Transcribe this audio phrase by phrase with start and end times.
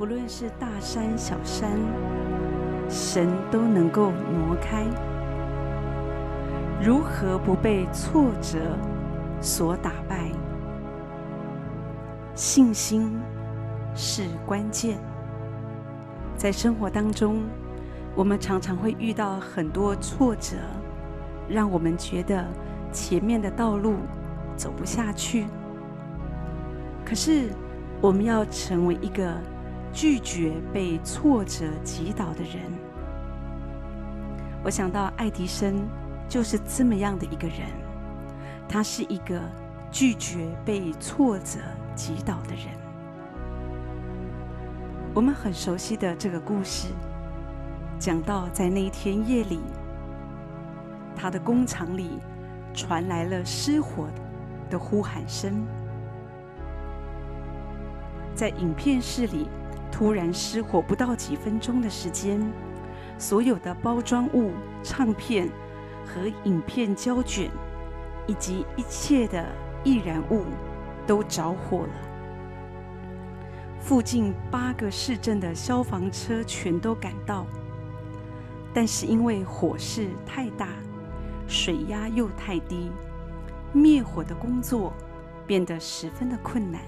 [0.00, 1.72] 不论是大山小山，
[2.88, 4.86] 神都能够挪开。
[6.82, 8.78] 如何不被挫折
[9.42, 10.30] 所打败？
[12.34, 13.20] 信心
[13.94, 14.98] 是关键。
[16.34, 17.42] 在生活当中，
[18.14, 20.56] 我们常常会遇到很多挫折，
[21.46, 22.46] 让我们觉得
[22.90, 23.96] 前面的道路
[24.56, 25.44] 走不下去。
[27.04, 27.50] 可是，
[28.00, 29.34] 我们要成为一个
[29.92, 32.62] 拒绝被挫折击倒的人。
[34.62, 35.88] 我想到爱迪生
[36.28, 37.66] 就是这么样的一个人，
[38.68, 39.40] 他是一个
[39.90, 41.58] 拒绝被挫折
[41.94, 42.66] 击倒的人。
[45.12, 46.88] 我们很熟悉的这个故事，
[47.98, 49.58] 讲到在那一天夜里，
[51.16, 52.20] 他的工厂里
[52.72, 54.06] 传来了失火
[54.68, 55.66] 的呼喊声。
[58.36, 59.48] 在影片室里，
[59.92, 62.40] 突然失火，不到几分钟的时间，
[63.18, 65.48] 所有的包装物、唱片
[66.06, 67.50] 和影片胶卷，
[68.26, 69.44] 以及一切的
[69.84, 70.44] 易燃物
[71.06, 71.92] 都着火了。
[73.78, 77.46] 附近八个市镇的消防车全都赶到，
[78.72, 80.68] 但是因为火势太大，
[81.48, 82.90] 水压又太低，
[83.72, 84.92] 灭火的工作
[85.46, 86.80] 变得十分的困难。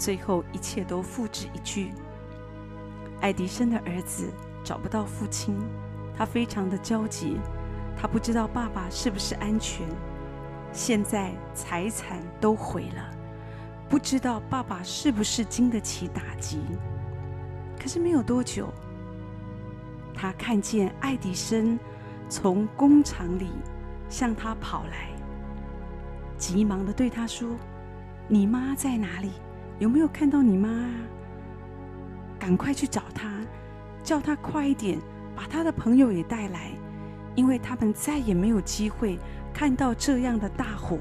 [0.00, 1.92] 最后，一切都付之一炬。
[3.20, 4.32] 爱迪生的儿子
[4.64, 5.54] 找不到父亲，
[6.16, 7.38] 他非常的焦急，
[7.94, 9.86] 他不知道爸爸是不是安全。
[10.72, 13.10] 现在财产都毁了，
[13.90, 16.62] 不知道爸爸是不是经得起打击。
[17.78, 18.72] 可是没有多久，
[20.14, 21.78] 他看见爱迪生
[22.26, 23.50] 从工厂里
[24.08, 25.10] 向他跑来，
[26.38, 27.50] 急忙的对他说
[28.28, 29.32] ：“你妈在哪里？”
[29.80, 30.90] 有没有看到你妈啊？
[32.38, 33.32] 赶快去找她，
[34.04, 34.98] 叫她快一点，
[35.34, 36.70] 把她的朋友也带来，
[37.34, 39.18] 因为他们再也没有机会
[39.54, 40.98] 看到这样的大火。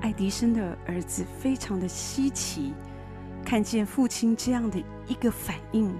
[0.00, 2.72] 爱迪生的儿子非常的稀奇，
[3.44, 5.94] 看见父亲这样的一个反应。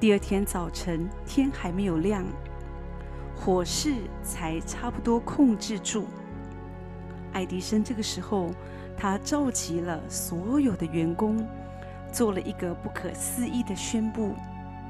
[0.00, 2.24] 第二天早晨，天还没有亮，
[3.34, 6.06] 火势才差不多控制住。
[7.36, 8.50] 爱迪生这个时候，
[8.96, 11.46] 他召集了所有的员工，
[12.10, 14.34] 做了一个不可思议的宣布。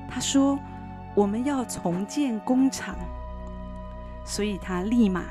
[0.08, 0.56] 他说
[1.12, 2.94] ：“我们要重建工厂。”
[4.24, 5.24] 所以他立马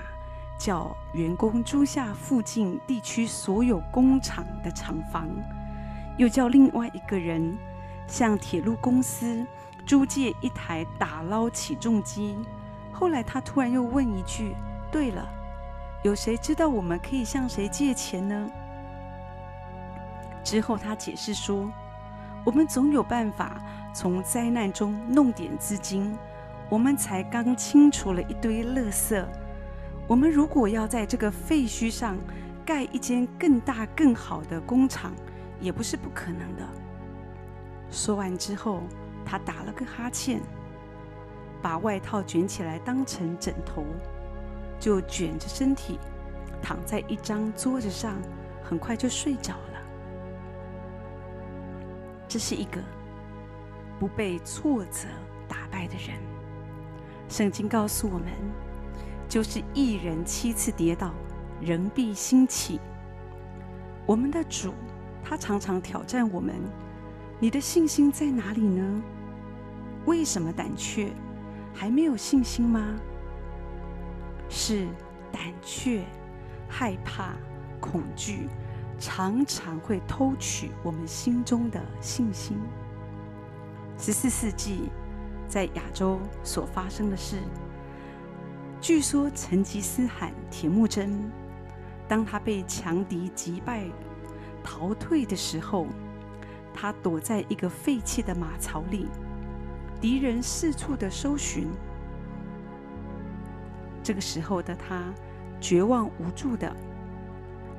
[0.59, 5.29] 叫员工租下附近地区所有工厂的厂房，
[6.17, 7.57] 又叫另外一个人
[8.09, 9.47] 向铁路公司
[9.85, 12.35] 租借一台打捞起重机。
[12.91, 14.53] 后来他突然又问一句
[14.91, 15.25] ：“对了。”
[16.05, 18.47] 有谁知道我们可以向谁借钱呢？
[20.43, 21.67] 之后他解释说
[22.45, 23.59] ：“我们总有办法
[23.91, 26.15] 从灾难中弄点资金。
[26.69, 29.25] 我们才刚清除了一堆垃圾，
[30.07, 32.15] 我们如果要在这个废墟上
[32.63, 35.11] 盖一间更大更好的工厂，
[35.59, 36.63] 也不是不可能的。”
[37.89, 38.83] 说完之后，
[39.25, 40.39] 他打了个哈欠，
[41.63, 43.83] 把外套卷起来当成枕头。
[44.79, 45.99] 就卷着身体
[46.61, 48.15] 躺在一张桌子上，
[48.63, 49.81] 很快就睡着了。
[52.27, 52.81] 这是一个
[53.99, 55.07] 不被挫折
[55.47, 56.17] 打败的人。
[57.29, 58.27] 圣经告诉我们，
[59.27, 61.13] 就是一人七次跌倒，
[61.61, 62.79] 仍必兴起。
[64.05, 64.73] 我们的主，
[65.23, 66.55] 他常常挑战我们：
[67.39, 69.01] 你的信心在哪里呢？
[70.05, 71.11] 为什么胆怯？
[71.73, 72.95] 还没有信心吗？
[74.49, 74.87] 是
[75.31, 76.03] 胆怯、
[76.67, 77.33] 害怕、
[77.79, 78.47] 恐惧，
[78.99, 82.57] 常常会偷取我们心中的信心。
[83.97, 84.89] 十四世纪
[85.47, 87.37] 在亚洲所发生的事，
[88.81, 91.31] 据说成吉思汗铁木真，
[92.07, 93.85] 当他被强敌击败
[94.63, 95.87] 逃退的时候，
[96.73, 99.07] 他躲在一个废弃的马槽里，
[100.01, 101.67] 敌人四处的搜寻。
[104.05, 105.11] 这个时候的他，
[105.59, 106.71] 绝望无助的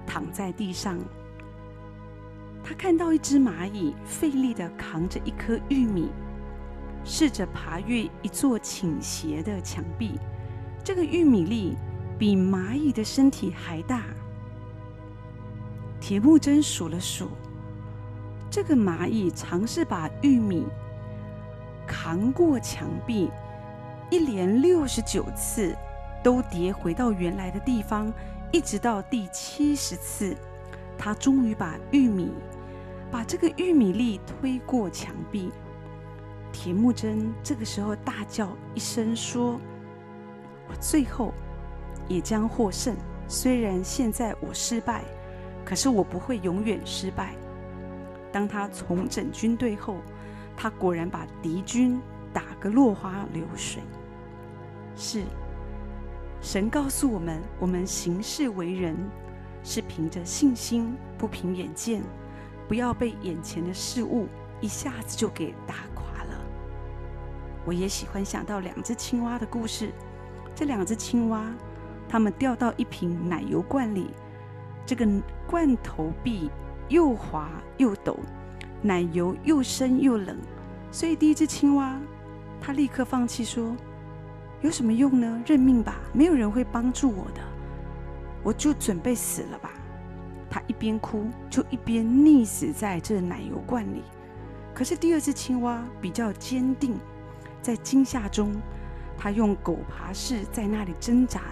[0.04, 0.98] 躺在地上。
[2.64, 6.10] 他看到一只蚂蚁费力的扛着一颗玉米，
[7.04, 10.18] 试着爬越一座倾斜的墙壁。
[10.82, 11.76] 这个玉米粒
[12.18, 14.02] 比蚂蚁的身体还大。
[16.00, 17.28] 铁木真数了数，
[18.50, 20.66] 这个蚂蚁尝试把玉米
[21.86, 23.30] 扛过墙壁，
[24.10, 25.72] 一连六十九次。
[26.26, 28.12] 都跌回到原来的地方，
[28.50, 30.36] 一直到第七十次，
[30.98, 32.32] 他终于把玉米
[33.12, 35.52] 把这个玉米粒推过墙壁。
[36.52, 39.60] 铁木真这个时候大叫一声说
[40.68, 41.32] ：“我最后
[42.08, 42.96] 也将获胜。
[43.28, 45.04] 虽然现在我失败，
[45.64, 47.36] 可是我不会永远失败。”
[48.34, 49.98] 当他重整军队后，
[50.56, 52.00] 他果然把敌军
[52.32, 53.80] 打个落花流水。
[54.96, 55.22] 是，
[56.46, 58.96] 神告诉我们，我们行事为人
[59.64, 62.00] 是凭着信心，不凭眼见，
[62.68, 64.28] 不要被眼前的事物
[64.60, 66.40] 一下子就给打垮了。
[67.64, 69.90] 我也喜欢想到两只青蛙的故事。
[70.54, 71.52] 这两只青蛙，
[72.08, 74.10] 它们掉到一瓶奶油罐里，
[74.86, 75.04] 这个
[75.48, 76.48] 罐头壁
[76.88, 78.16] 又滑又陡，
[78.82, 80.38] 奶油又深又冷，
[80.92, 82.00] 所以第一只青蛙，
[82.60, 83.76] 它立刻放弃说。
[84.62, 85.42] 有什么用呢？
[85.46, 87.40] 认命吧，没有人会帮助我的，
[88.42, 89.70] 我就准备死了吧。
[90.48, 94.02] 他一边哭，就一边溺死在这奶油罐里。
[94.74, 96.98] 可是第二只青蛙比较坚定，
[97.60, 98.50] 在惊吓中，
[99.16, 101.42] 他用狗爬式在那里挣扎，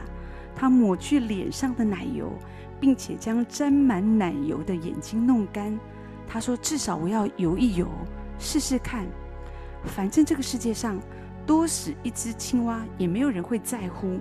[0.56, 2.32] 他抹去脸上的奶油，
[2.80, 5.78] 并且将沾满奶油的眼睛弄干。
[6.26, 7.86] 他说：“至少我要游一游，
[8.38, 9.04] 试试看，
[9.84, 10.98] 反正这个世界上。”
[11.46, 14.18] 多死一只青蛙也没有人会在乎，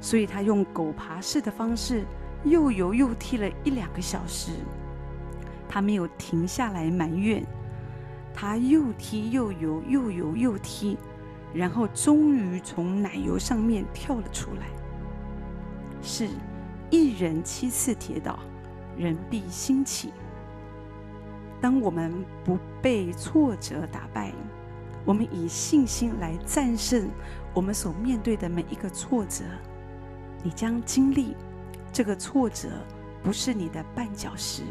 [0.00, 2.04] 所以他用狗爬式的方式
[2.44, 4.52] 又游又踢了一两个小时，
[5.68, 7.42] 他没有停下来埋怨，
[8.34, 10.98] 他又踢又游又游又踢，
[11.54, 14.66] 然后终于从奶油上面跳了出来。
[16.02, 16.28] 是，
[16.90, 18.38] 一人七次跌倒，
[18.96, 20.12] 人必兴起。
[21.62, 22.12] 当我们
[22.44, 24.32] 不被挫折打败。
[25.04, 27.10] 我们以信心来战胜
[27.52, 29.44] 我们所面对的每一个挫折。
[30.42, 31.36] 你将经历
[31.92, 32.68] 这个挫折，
[33.22, 34.62] 不是你的绊脚石，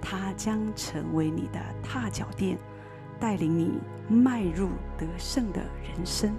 [0.00, 2.58] 它将成为你的踏脚垫，
[3.20, 3.78] 带领你
[4.08, 6.34] 迈入得胜的人生。